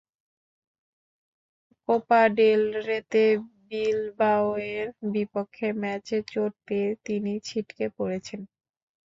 Copa 1.89 2.21
del 2.37 2.63
রেতে 2.87 3.23
বিলবাওয়ের 3.67 4.85
বিপক্ষে 5.13 5.67
ম্যাচে 5.81 6.17
চোট 6.27 6.53
পেয়ে 6.67 6.89
তিনি 7.05 7.33
ছিটকে 7.47 7.85
পড়েছেন। 7.97 8.41